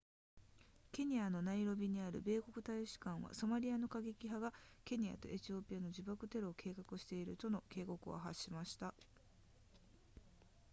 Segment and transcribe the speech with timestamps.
[0.91, 4.51] ケニアのナイロビにある米国大使館はソマリアの過激派が
[4.83, 8.95] ケニアとエチオピアで自爆テロを計画しているとの警告を発しました